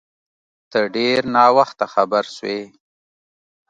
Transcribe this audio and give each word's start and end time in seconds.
ته 0.71 0.79
ډیر 0.95 1.19
ناوخته 1.35 1.85
خبر 1.93 2.23
سوی 2.37 2.61